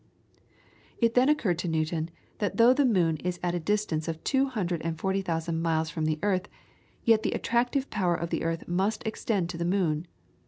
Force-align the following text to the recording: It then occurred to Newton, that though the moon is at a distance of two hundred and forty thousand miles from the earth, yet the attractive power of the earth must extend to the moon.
It 0.99 1.13
then 1.13 1.29
occurred 1.29 1.59
to 1.59 1.67
Newton, 1.67 2.09
that 2.39 2.57
though 2.57 2.73
the 2.73 2.85
moon 2.85 3.17
is 3.17 3.39
at 3.43 3.53
a 3.53 3.59
distance 3.59 4.07
of 4.07 4.23
two 4.23 4.47
hundred 4.47 4.81
and 4.81 4.97
forty 4.99 5.21
thousand 5.21 5.61
miles 5.61 5.91
from 5.91 6.05
the 6.05 6.17
earth, 6.23 6.47
yet 7.03 7.21
the 7.21 7.33
attractive 7.33 7.87
power 7.91 8.15
of 8.15 8.31
the 8.31 8.41
earth 8.43 8.67
must 8.67 9.05
extend 9.05 9.47
to 9.51 9.57
the 9.59 9.63
moon. 9.65 10.07